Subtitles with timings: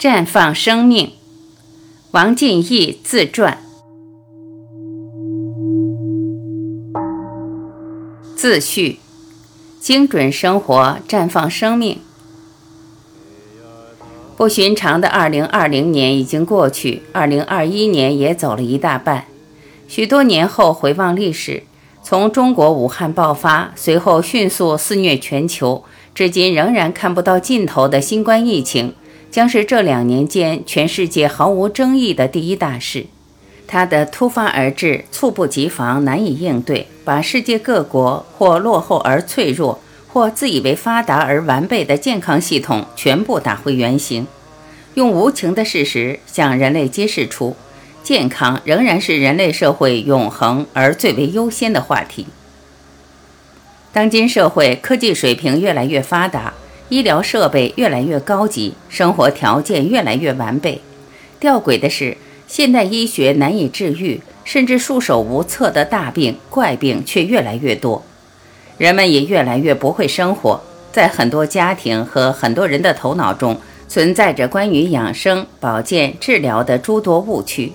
[0.00, 1.12] 绽放生命，
[2.12, 3.58] 王进义自传。
[8.34, 8.98] 自序：
[9.78, 11.98] 精准生活，绽放生命。
[14.38, 19.26] 不寻常的2020年已经过去，2021年也走了一大半。
[19.86, 21.64] 许多年后回望历史，
[22.02, 28.94] 从中国武汉爆发，随后迅速肆虐全球，至今仍然看不到尽头的新冠疫情。
[29.30, 33.06] 将是这两年间全世界毫无争议的第一大事。
[33.66, 44.26] 它的突发而至、猝不及防、难以应对，把世界各国或落后而脆弱，或自以为发达而完备的健康系统全部打回原形，
[44.94, 47.54] 用无情的事实向人类揭示出：
[48.02, 52.26] 健康仍然是人类社会永恒而最为优先的话题。
[53.92, 56.54] 当今社会科技水平越来越发达。
[56.90, 60.80] 医疗设备越来越高级，生活条件越来越完备。
[61.38, 62.16] 吊诡的是，
[62.48, 68.02] 现代医学难以治愈，甚至束手无策的大病怪病却越来越多。
[68.76, 70.60] 人们也越来越不会生活，
[70.90, 77.72] 在很多家庭和很多人的头脑中，存在着关于养生、保健、治疗的诸多误区。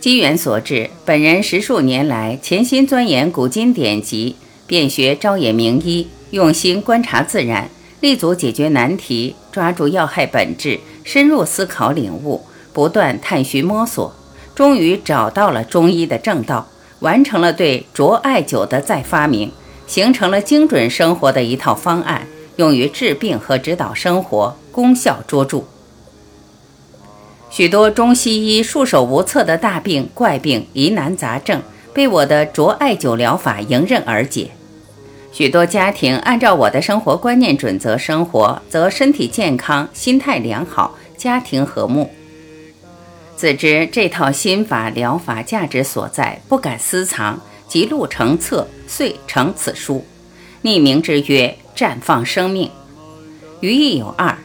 [0.00, 4.34] 机缘所致，本人十数年来潜心钻研古今典籍，
[4.66, 6.08] 遍学朝野名医。
[6.32, 7.68] 用心观察自然，
[8.00, 14.14] 立足解决难题，抓住要害本质，深入思考领悟，不断探寻摸索，
[14.54, 16.66] 终于找到了中医的正道，
[17.00, 19.52] 完成了对卓艾灸的再发明，
[19.86, 25.64] 形成了精准生活的一套方案，用于治病和指导生活，功效卓著。
[27.50, 31.60] 许多中西医束手无策的大病怪病疑难杂症，
[31.92, 34.52] 被我的卓艾灸疗法迎刃而解。
[35.32, 42.10] 许多家庭按照我的生活观念准则生活，则身体健康、心态良好、家庭和睦。
[43.34, 50.04] 自知这套心法疗法价值所在，不敢私藏，即录成册，遂成此书，
[50.62, 52.70] 匿名之曰“绽放生命”。
[53.60, 54.36] 寓意有二：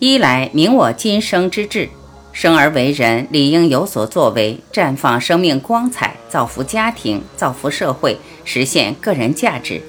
[0.00, 1.88] 一来明我今生之志，
[2.32, 9.80] 生而为人，理应有所作为，绽放生命光彩，造福家庭，造福社会，实现个人价值。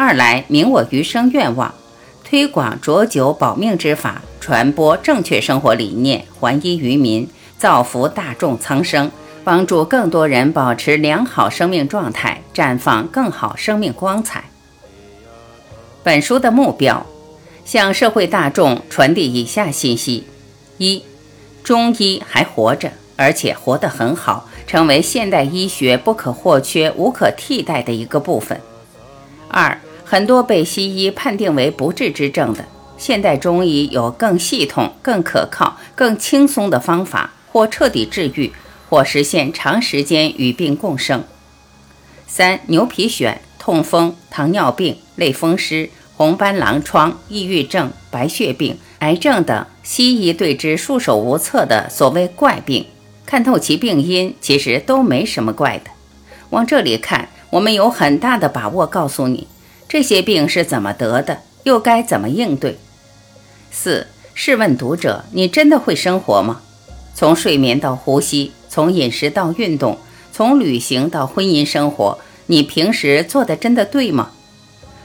[0.00, 1.74] 二来明我余生愿望，
[2.22, 7.28] 推广浊酒保命之法，传播正确生活理念，还医于民，
[7.58, 9.10] 造福大众苍生，
[9.42, 14.44] 帮助更多人保持良好生命状态，绽放更好生命光彩。
[16.04, 17.04] 本书的目标，
[17.64, 20.28] 向社会大众传递以下信息：
[20.76, 21.02] 一、
[21.64, 28.58] 中医还活着，而且活得很好，成为现代医学不可或缺、无可替代的一个部分；
[29.48, 29.76] 二、
[30.10, 32.64] 很多被西医判定为不治之症的，
[32.96, 38.50] 现代中医有更系统、更可靠、更轻松的方法，或彻底治愈，
[38.88, 41.22] 或实现长时间与病共生。
[42.26, 52.86] 三、牛皮癣、痛风、糖尿病、类风湿、红斑狼疮、抑郁症、白血病、癌症等，西医对之束手无策的所谓怪病，
[53.26, 55.90] 看透其病因，其实都没什么怪的。
[56.48, 59.46] 往这里看，我们有很大的把握告诉你。
[59.88, 61.38] 这些病是怎么得的？
[61.64, 62.76] 又该怎么应对？
[63.70, 66.60] 四，试问读者，你真的会生活吗？
[67.14, 69.98] 从睡眠到呼吸，从饮食到运动，
[70.30, 74.30] 从旅行到婚姻生活，你平时做的真的对吗？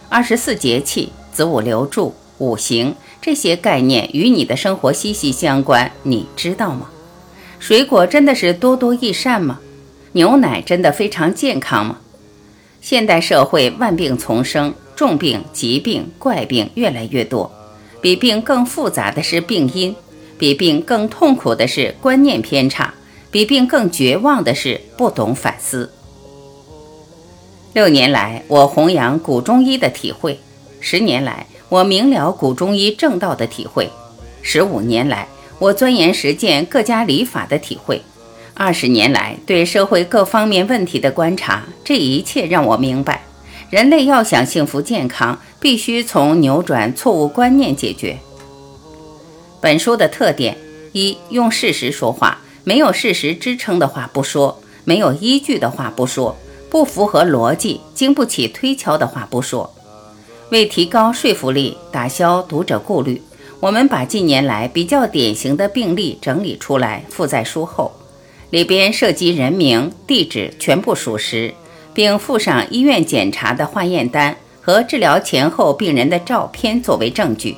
[0.10, 6.90] 二十四节气、子午流注、五行这些概念与你的生活息息相关，你知道吗？
[7.58, 9.60] 水果真的是多多益善吗？
[10.12, 11.98] 牛奶真的非常健康吗？
[12.84, 17.50] 现代社会万病丛生，重病、疾病、怪病越来越多。
[18.02, 19.96] 比病更复杂的是病因，
[20.38, 22.94] 比病更痛苦的是观念偏差，
[23.32, 25.94] 比病更绝望的是不懂反思。
[27.72, 30.34] 六年来，我弘扬古中医的体会；
[30.82, 33.86] 十年来，我明了古中医正道的体会；
[34.42, 38.02] 十五年来，我钻研实践各家理法的体会。
[38.56, 43.24] 二十年来对社会各方面问题的观察，这一切让我明白，
[43.70, 48.20] 人类要想幸福健康，必须从扭转错误观念解决。
[49.60, 50.56] 本书的特点：
[50.92, 56.38] 一、用事实说话，没有事实支撑的话不说，没有依据的话不说，
[56.70, 59.74] 不符合逻辑、经不起推敲的话不说。
[60.52, 63.20] 为提高说服力，打消读者顾虑，
[63.60, 67.92] 我们把近年来比较典型的病例整理出来，附在书后。
[68.54, 71.56] 里边涉及人名、地址全部属实，
[71.92, 77.58] 并附上医院检查的化验单和治疗前后病人的照片作为证据。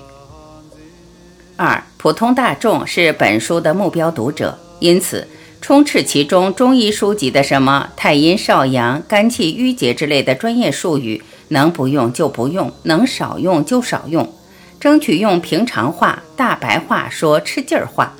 [1.57, 5.27] 二、普通大众是本书的目标读者，因此
[5.59, 14.33] 充斥其中中医书籍的什么太阴少阳、肝气郁结之类的专业术语，能不用就不用，能少用就少用，
[14.79, 18.15] 争取用平常话、大白话说吃劲儿话。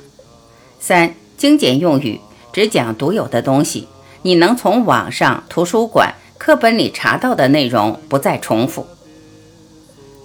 [0.78, 2.20] 三、精简用语，
[2.56, 3.86] 只讲独有的东西，
[4.22, 8.86] 你能从网上、图书馆、课本里查到的内容，不再重复。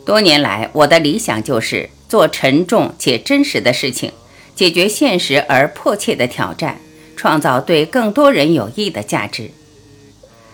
[0.06, 1.90] 多年来，我的理想就是。
[2.08, 4.14] 做沉重且真实的事情，
[4.56, 6.80] 解决现实而迫切的挑战，
[7.18, 9.52] 创造对更多人有益的价值。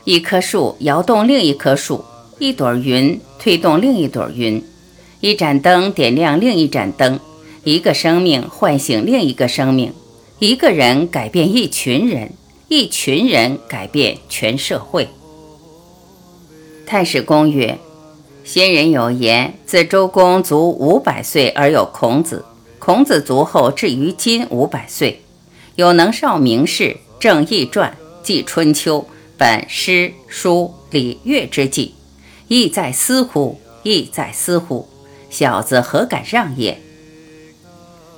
[0.03, 2.03] 一棵树摇动另一棵树，
[2.39, 4.63] 一朵云推动另一朵云，
[5.19, 7.19] 一盏灯点亮另一盏灯，
[7.63, 9.93] 一个生命唤醒另一个生命，
[10.39, 12.31] 一个人改变一群人，
[12.67, 15.09] 一群人改变全社会。
[16.85, 17.79] 太史公曰。
[18.43, 22.45] 先人有言：“自周公卒五百岁而有孔子，
[22.79, 25.21] 孔子卒后至于今五百岁，
[25.75, 29.05] 有能少名士，正易传，记春秋，
[29.37, 31.95] 本诗书礼乐之际，
[32.47, 33.59] 亦在斯乎？
[33.83, 34.87] 亦在斯乎？
[35.29, 36.79] 小子何敢让也？”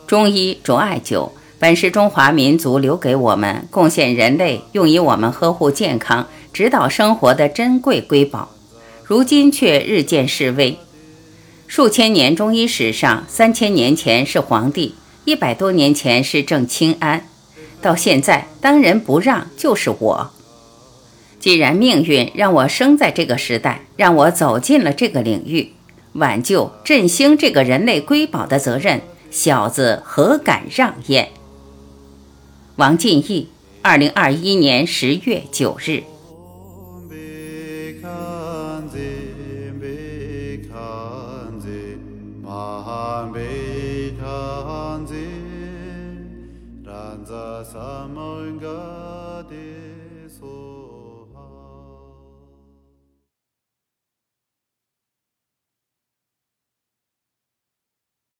[0.05, 8.49] 中医主艾灸，本是中华民族留给我们、贡献人类、用以我们呵护健康、指导生活的珍贵瑰宝。
[9.03, 10.79] 如今却日渐式微。
[11.67, 14.95] 数千年中医史上，三千年前是皇帝，
[15.25, 17.27] 一百多年前是郑清安，
[17.81, 20.31] 到现在当仁不让就是我。
[21.39, 25.73] 既然命运让我生在这个时代，让我走进了这个领域，
[26.13, 31.29] 挽救振兴这个人类瑰宝的责任，小子何敢让焉？
[32.79, 33.49] 王进义，
[33.81, 36.01] 二零二一年十月九日。